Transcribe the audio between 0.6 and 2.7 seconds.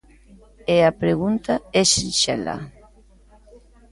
E a pregunta é sinxela.